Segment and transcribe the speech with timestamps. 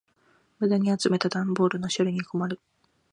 [0.57, 2.59] 無駄に集めた段ボールの処理に困る。